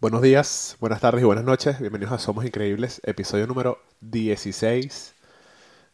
[0.00, 1.80] Buenos días, buenas tardes y buenas noches.
[1.80, 5.12] Bienvenidos a Somos Increíbles, episodio número 16.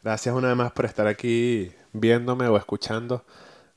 [0.03, 3.25] Gracias una vez más por estar aquí viéndome o escuchando.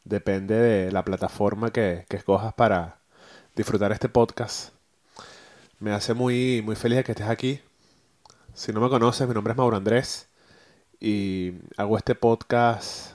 [0.04, 3.00] Depende de la plataforma que, que escojas para
[3.56, 4.74] disfrutar este podcast.
[5.80, 7.62] Me hace muy, muy feliz de que estés aquí.
[8.54, 10.28] Si no me conoces, mi nombre es Mauro Andrés
[11.00, 13.14] y hago este podcast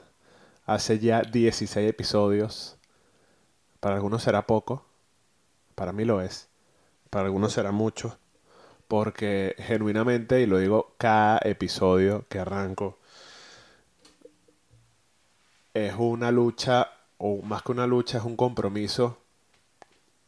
[0.65, 2.75] hace ya 16 episodios.
[3.79, 4.83] Para algunos será poco,
[5.75, 6.49] para mí lo es,
[7.13, 8.17] para algunos será mucho,
[8.87, 12.97] porque genuinamente, y lo digo cada episodio que arranco,
[15.75, 19.19] es una lucha, o más que una lucha, es un compromiso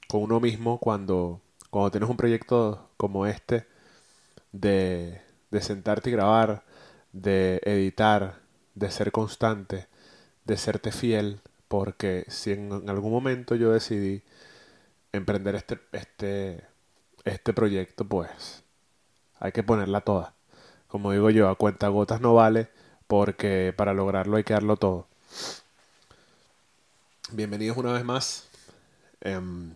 [0.07, 1.41] con uno mismo cuando,
[1.71, 3.65] cuando tienes un proyecto como este
[4.51, 6.65] de, de sentarte y grabar,
[7.13, 8.41] de editar,
[8.75, 9.87] de ser constante,
[10.43, 14.21] de serte fiel, porque si en algún momento yo decidí
[15.11, 16.74] emprender este, este,
[17.25, 18.63] este proyecto, pues
[19.39, 20.33] hay que ponerla toda.
[20.87, 22.69] Como digo yo, a cuenta gotas no vale,
[23.07, 25.07] porque para lograrlo hay que darlo todo.
[27.31, 28.47] Bienvenidos una vez más.
[29.21, 29.73] Em,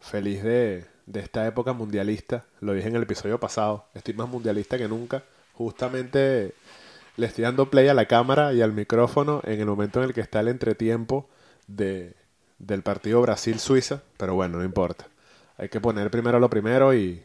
[0.00, 2.44] feliz de, de esta época mundialista.
[2.60, 3.86] Lo dije en el episodio pasado.
[3.94, 5.24] Estoy más mundialista que nunca.
[5.54, 6.54] Justamente
[7.16, 10.14] le estoy dando play a la cámara y al micrófono en el momento en el
[10.14, 11.28] que está el entretiempo
[11.66, 12.14] de,
[12.58, 14.02] del partido Brasil-Suiza.
[14.16, 15.08] Pero bueno, no importa.
[15.58, 17.24] Hay que poner primero lo primero y,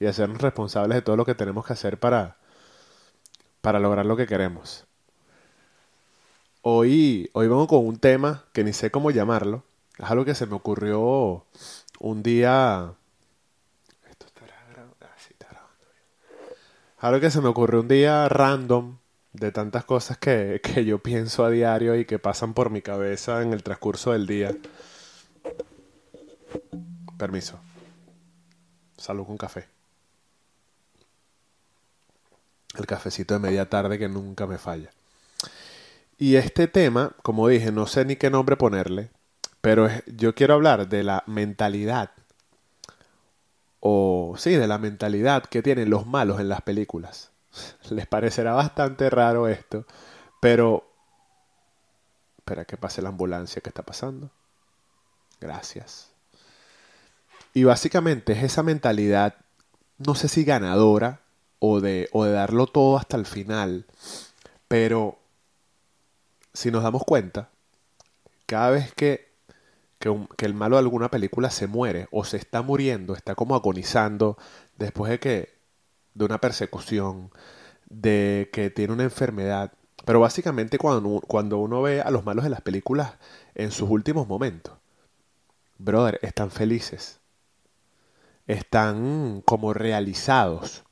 [0.00, 2.36] y hacernos responsables de todo lo que tenemos que hacer para,
[3.60, 4.84] para lograr lo que queremos.
[6.62, 9.62] Hoy, hoy vengo con un tema que ni sé cómo llamarlo.
[9.98, 11.46] Es algo que se me ocurrió
[12.00, 12.92] un día.
[14.10, 14.96] Esto estará grabando.
[15.02, 15.76] Ah, sí, está grabando.
[16.98, 18.98] Algo que se me ocurrió un día random
[19.32, 23.42] de tantas cosas que, que yo pienso a diario y que pasan por mi cabeza
[23.42, 24.56] en el transcurso del día.
[27.18, 27.58] Permiso.
[28.96, 29.68] Salud con café.
[32.76, 34.90] El cafecito de media tarde que nunca me falla.
[36.18, 39.10] Y este tema, como dije, no sé ni qué nombre ponerle,
[39.60, 42.10] pero yo quiero hablar de la mentalidad,
[43.80, 47.30] o sí, de la mentalidad que tienen los malos en las películas.
[47.90, 49.86] Les parecerá bastante raro esto,
[50.40, 50.90] pero...
[52.38, 54.30] Espera que pase la ambulancia que está pasando.
[55.40, 56.15] Gracias.
[57.56, 59.36] Y básicamente es esa mentalidad,
[59.96, 61.22] no sé si ganadora
[61.58, 63.86] o de, o de darlo todo hasta el final,
[64.68, 65.18] pero
[66.52, 67.48] si nos damos cuenta,
[68.44, 69.32] cada vez que,
[69.98, 74.36] que, el malo de alguna película se muere o se está muriendo, está como agonizando
[74.76, 75.54] después de que
[76.12, 77.30] de una persecución,
[77.88, 79.72] de que tiene una enfermedad,
[80.04, 83.14] pero básicamente cuando, cuando uno ve a los malos de las películas
[83.54, 84.74] en sus últimos momentos,
[85.78, 87.18] brother, están felices,
[88.46, 90.84] están como realizados.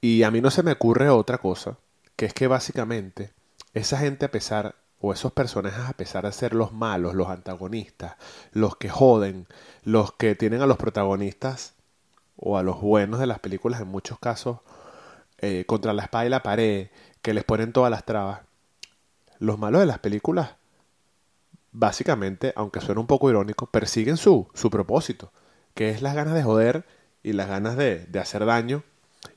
[0.00, 1.78] Y a mí no se me ocurre otra cosa,
[2.16, 3.32] que es que básicamente
[3.74, 8.16] esa gente a pesar, o esos personajes a pesar de ser los malos, los antagonistas,
[8.52, 9.46] los que joden,
[9.82, 11.74] los que tienen a los protagonistas
[12.36, 14.58] o a los buenos de las películas en muchos casos
[15.38, 16.88] eh, contra la espada y la pared,
[17.20, 18.40] que les ponen todas las trabas.
[19.38, 20.50] Los malos de las películas,
[21.72, 25.32] básicamente, aunque suene un poco irónico, persiguen su, su propósito,
[25.74, 26.84] que es las ganas de joder
[27.22, 28.84] y las ganas de, de hacer daño.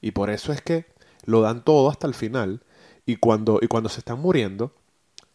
[0.02, 0.86] Y por eso es que
[1.26, 2.62] lo dan todo hasta el final.
[3.06, 4.74] Y cuando, y cuando se están muriendo,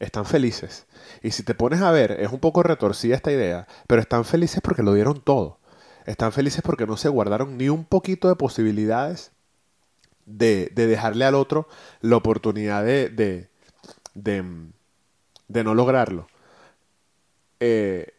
[0.00, 0.87] están felices.
[1.22, 4.61] Y si te pones a ver, es un poco retorcida esta idea, pero están felices
[4.62, 5.59] porque lo dieron todo.
[6.06, 9.32] Están felices porque no se guardaron ni un poquito de posibilidades
[10.27, 11.69] de, de dejarle al otro
[12.00, 13.50] la oportunidad de, de,
[14.15, 14.44] de,
[15.49, 16.27] de no lograrlo.
[17.61, 18.15] Eh,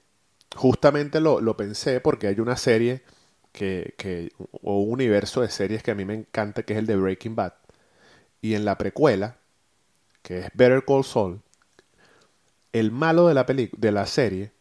[0.56, 3.04] justamente lo, lo pensé porque hay una serie
[3.52, 4.32] que, que,
[4.62, 7.36] o un universo de series que a mí me encanta, que es el de Breaking
[7.36, 7.54] Bad.
[8.42, 9.38] Y en la precuela,
[10.22, 11.42] que es Better Call Saul,
[12.74, 14.52] el malo de la, de la serie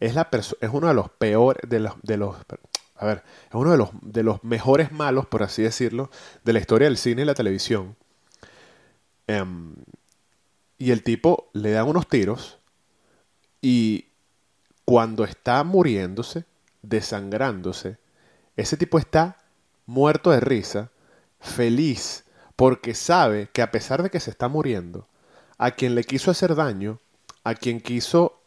[0.00, 2.36] es, la es uno de los peores, de los, de los,
[2.96, 6.10] a ver, es uno de los, de los mejores malos, por así decirlo,
[6.44, 7.96] de la historia del cine y la televisión.
[9.26, 9.74] Em,
[10.78, 12.58] y el tipo le dan unos tiros
[13.62, 14.06] y
[14.86, 16.44] cuando está muriéndose,
[16.80, 17.98] desangrándose,
[18.56, 19.36] ese tipo está
[19.84, 20.90] muerto de risa,
[21.40, 22.24] feliz,
[22.54, 25.08] porque sabe que a pesar de que se está muriendo,
[25.58, 27.00] a quien le quiso hacer daño,
[27.42, 28.40] a quien quiso,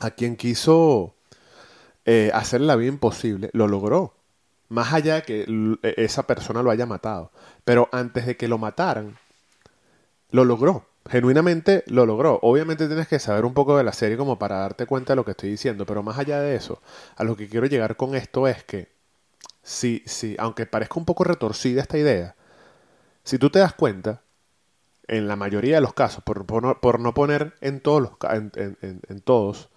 [0.00, 1.14] a quien quiso
[2.04, 4.14] eh, hacerle la vida imposible, lo logró.
[4.68, 5.46] Más allá de que
[5.82, 7.30] e- esa persona lo haya matado.
[7.64, 9.16] Pero antes de que lo mataran,
[10.30, 10.84] lo logró.
[11.08, 12.38] Genuinamente lo logró.
[12.42, 15.24] Obviamente tienes que saber un poco de la serie como para darte cuenta de lo
[15.24, 16.80] que estoy diciendo, pero más allá de eso,
[17.16, 18.88] a lo que quiero llegar con esto es que,
[19.62, 22.36] si, si, aunque parezca un poco retorcida esta idea,
[23.24, 24.22] si tú te das cuenta,
[25.08, 29.00] en la mayoría de los casos, por, por, no, poner en todos, los, en, en,
[29.08, 29.68] en todos,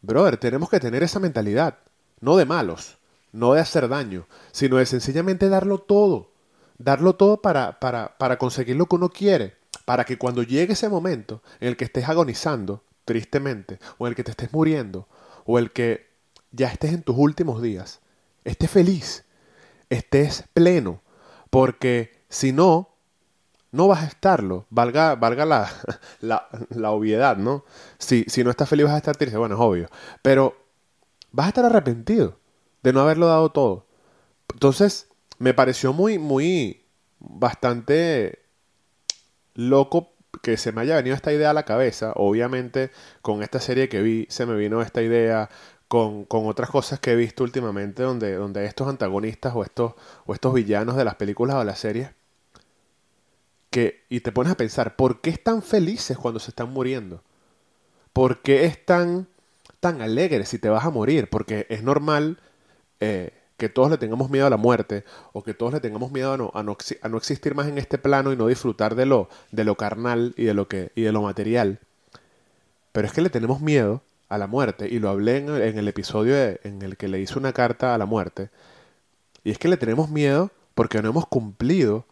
[0.00, 1.78] brother, tenemos que tener esa mentalidad,
[2.20, 2.98] no de malos,
[3.32, 6.30] no de hacer daño, sino de sencillamente darlo todo,
[6.78, 9.57] darlo todo para, para, para conseguir lo que uno quiere
[9.88, 14.16] para que cuando llegue ese momento en el que estés agonizando, tristemente, o en el
[14.16, 15.08] que te estés muriendo,
[15.46, 16.10] o el que
[16.50, 18.00] ya estés en tus últimos días,
[18.44, 19.24] estés feliz,
[19.88, 21.00] estés pleno,
[21.48, 22.90] porque si no,
[23.72, 25.70] no vas a estarlo, valga, valga la,
[26.20, 27.64] la, obviedad, ¿no?
[27.96, 29.88] Si, si no estás feliz vas a estar triste, bueno, es obvio,
[30.20, 30.54] pero
[31.32, 32.36] vas a estar arrepentido
[32.82, 33.86] de no haberlo dado todo.
[34.52, 35.08] Entonces,
[35.38, 36.84] me pareció muy, muy,
[37.20, 38.47] bastante
[39.58, 40.12] loco
[40.42, 42.12] que se me haya venido esta idea a la cabeza.
[42.14, 42.90] Obviamente,
[43.22, 45.50] con esta serie que vi, se me vino esta idea.
[45.88, 49.94] Con, con, otras cosas que he visto últimamente, donde, donde estos antagonistas o estos,
[50.26, 52.10] o estos villanos de las películas o las series,
[53.70, 57.22] que, y te pones a pensar, ¿por qué están felices cuando se están muriendo?
[58.12, 59.28] ¿Por qué están
[59.80, 61.30] tan alegres si te vas a morir?
[61.30, 62.38] Porque es normal
[63.00, 66.32] eh, que todos le tengamos miedo a la muerte o que todos le tengamos miedo
[66.32, 66.62] a no, a
[67.08, 70.44] no, existir más en este plano y no disfrutar de lo, de lo carnal y
[70.44, 71.80] de lo, que, y de lo material.
[72.92, 76.36] Pero es que le tenemos miedo a la muerte y lo hablé en, el episodio
[76.36, 78.50] en el que le hice una carta a la muerte.
[79.42, 82.06] Y es que le tenemos miedo porque no hemos cumplido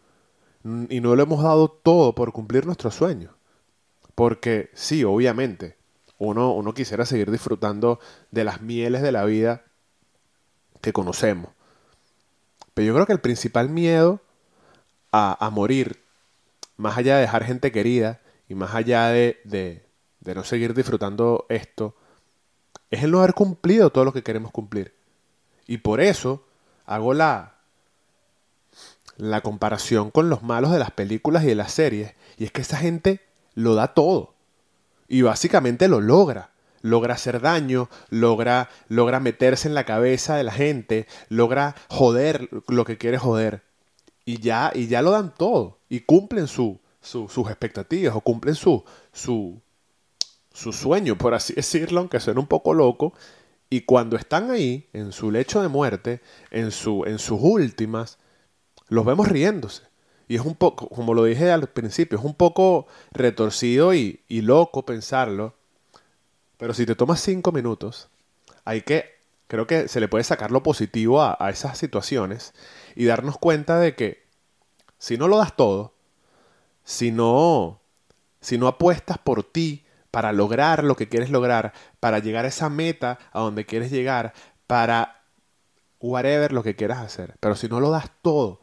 [0.89, 3.35] y no lo hemos dado todo por cumplir nuestro sueño.
[4.15, 5.77] Porque sí, obviamente,
[6.17, 8.01] uno, uno quisiera seguir disfrutando
[8.31, 9.66] de las mieles de la vida
[10.81, 11.51] que conocemos.
[12.73, 14.21] Pero yo creo que el principal miedo
[15.11, 16.03] a, morir,
[16.75, 19.83] más allá de dejar gente querida y más allá de, de,
[20.19, 21.95] de no seguir disfrutando esto,
[22.91, 24.93] es el no haber cumplido todo lo que queremos cumplir.
[25.65, 26.45] Y por eso
[26.85, 27.55] hago la,
[29.17, 32.13] la comparación con los malos de las películas y de las series.
[32.37, 33.21] Y es que esa gente
[33.55, 34.35] lo da todo.
[35.07, 36.51] Y básicamente lo logra
[36.87, 42.85] logra hacer daño, logra, logra meterse en la cabeza de la gente, logra joder lo
[42.85, 43.63] que quiere joder.
[44.25, 45.79] Y ya, y ya lo dan todo.
[45.89, 49.61] Y cumplen su, sus expectativas o cumplen su, su,
[50.53, 53.13] su sueño, por así decirlo, aunque suene un poco loco.
[53.69, 58.17] Y cuando están ahí, en su lecho de muerte, en, su, en sus últimas,
[58.87, 59.83] los vemos riéndose.
[60.29, 64.41] Y es un poco, como lo dije al principio, es un poco retorcido y, y
[64.41, 65.55] loco pensarlo,
[66.57, 68.09] pero si te tomas cinco minutos,
[68.65, 72.53] hay que, creo que se le puede sacar lo positivo a, esas situaciones
[72.95, 74.25] y darnos cuenta de que
[74.97, 75.93] si no lo das todo,
[76.83, 77.79] si no,
[78.41, 82.69] si no apuestas por ti para lograr lo que quieres lograr, para llegar a esa
[82.69, 84.33] meta a donde quieres llegar,
[84.65, 85.23] para
[85.99, 88.61] whatever lo que quieras hacer, pero si no lo das todo,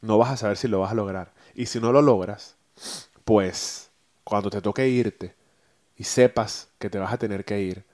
[0.00, 1.32] no vas a saber si lo vas a lograr.
[1.54, 2.56] Y si no lo logras,
[3.24, 3.90] pues
[4.24, 5.34] cuando te toque irte,
[5.98, 7.84] y sepas que te vas a tener que ir,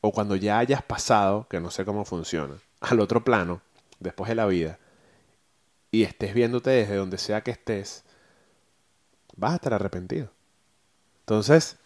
[0.00, 3.60] o cuando ya hayas pasado, que no sé cómo funciona, al otro plano,
[3.98, 4.78] después de la vida,
[5.90, 8.04] y estés viéndote desde donde sea que estés,
[9.36, 10.30] vas a estar arrepentido.
[11.20, 11.76] Entonces,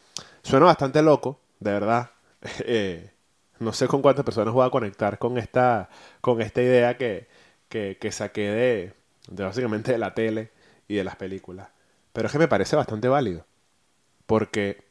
[0.43, 2.11] suena bastante loco, de verdad.
[2.66, 3.11] Eh,
[3.58, 5.88] no sé con cuántas personas voy a conectar con esta,
[6.21, 7.26] con esta idea que,
[7.71, 8.94] que, que saqué de,
[9.28, 10.50] de básicamente de la tele
[10.88, 11.68] y de las películas.
[12.12, 13.47] Pero es que me parece bastante válido.
[14.26, 14.85] Porque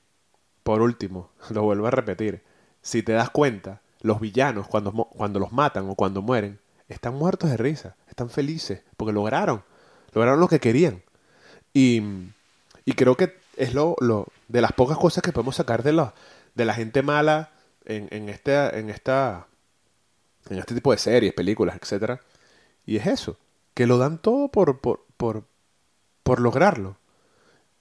[0.64, 2.42] por último, lo vuelvo a repetir,
[2.82, 7.50] si te das cuenta, los villanos cuando, cuando los matan o cuando mueren, están muertos
[7.50, 9.64] de risa, están felices, porque lograron,
[10.12, 11.02] lograron lo que querían.
[11.74, 12.02] Y,
[12.86, 16.14] y creo que es lo, lo, de las pocas cosas que podemos sacar de, la,
[16.56, 17.52] de la gente mala
[17.86, 19.48] en, en, este, en, esta,
[20.50, 22.20] en este tipo de series, películas, etc.
[22.86, 23.38] Y es eso,
[23.74, 25.46] que lo dan todo por, por, por,
[26.24, 26.98] por lograrlo.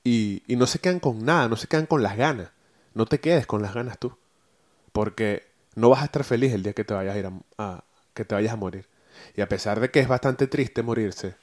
[0.05, 2.51] Y, y no se quedan con nada, no se quedan con las ganas
[2.95, 4.17] no te quedes con las ganas tú,
[4.93, 7.85] porque no vas a estar feliz el día que te vayas a, ir a,
[8.15, 8.87] que te vayas a morir.
[9.37, 11.35] Y a pesar de que es bastante triste morirse,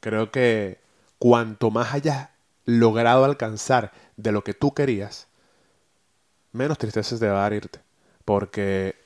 [0.00, 0.78] creo que
[1.18, 2.28] cuanto más hayas
[2.66, 5.26] logrado alcanzar de lo que tú querías,
[6.52, 7.80] menos tristeza te va a dar irte.
[8.24, 8.96] Porque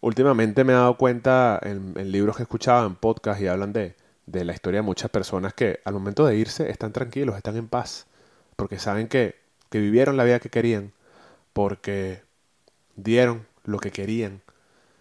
[0.00, 3.96] últimamente me he dado cuenta en, libros que he escuchado, en podcast y hablan de,
[4.26, 7.68] de la historia de muchas personas que al momento de irse están tranquilos, están en
[7.68, 8.06] paz,
[8.56, 9.39] porque saben que
[9.70, 10.92] que vivieron la vida que querían,
[11.52, 12.22] porque
[12.96, 14.42] dieron lo que querían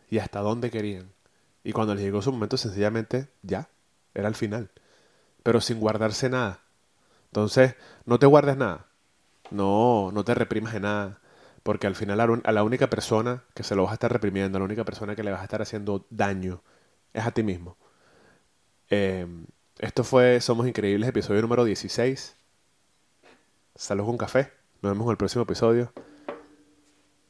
[0.10, 1.12] y hasta dónde querían.
[1.64, 3.70] Y cuando les llegó su momento, sencillamente ya,
[4.14, 4.72] era el final.
[5.44, 6.62] Pero sin guardarse nada.
[7.28, 8.88] Entonces, no te guardes nada.
[9.52, 11.20] No, no te reprimas de nada.
[11.64, 14.60] Porque al final a la única persona que se lo vas a estar reprimiendo, a
[14.60, 16.62] la única persona que le vas a estar haciendo daño,
[17.14, 17.78] es a ti mismo.
[18.90, 19.28] Eh,
[19.80, 22.36] esto fue Somos Increíbles, episodio número 16.
[23.76, 24.59] Salud con café.
[24.82, 25.92] Nos vemos en el próximo episodio.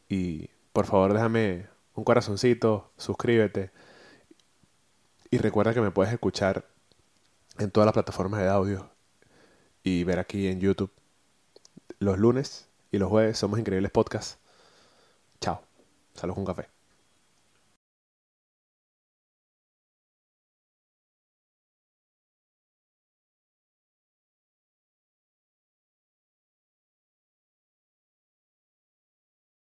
[0.07, 3.71] Y por favor déjame un corazoncito, suscríbete.
[5.31, 6.67] Y recuerda que me puedes escuchar
[7.57, 8.89] en todas las plataformas de audio
[9.83, 10.91] y ver aquí en YouTube
[11.99, 13.37] los lunes y los jueves.
[13.37, 14.39] Somos Increíbles Podcast.
[15.41, 15.61] Chao.
[16.13, 16.78] Salud con café.